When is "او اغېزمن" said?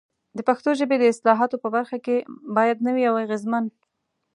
3.09-3.65